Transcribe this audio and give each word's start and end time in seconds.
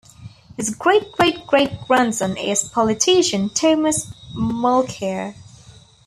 His 0.57 0.73
great-great-great-grandson 0.73 2.35
is 2.35 2.67
politician 2.67 3.49
Thomas 3.49 4.11
Mulcair. 4.35 5.35